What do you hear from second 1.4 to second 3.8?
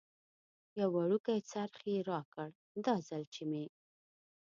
څرخ یې راکړ، دا ځل چې مې.